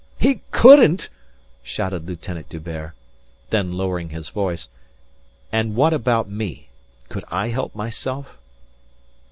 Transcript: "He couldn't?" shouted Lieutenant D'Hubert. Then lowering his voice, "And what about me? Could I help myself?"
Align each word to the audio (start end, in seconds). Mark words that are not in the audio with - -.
"He 0.17 0.41
couldn't?" 0.49 1.09
shouted 1.61 2.07
Lieutenant 2.07 2.49
D'Hubert. 2.49 2.93
Then 3.51 3.77
lowering 3.77 4.09
his 4.09 4.29
voice, 4.29 4.67
"And 5.51 5.75
what 5.75 5.93
about 5.93 6.27
me? 6.27 6.69
Could 7.07 7.23
I 7.29 7.49
help 7.49 7.75
myself?" 7.75 8.39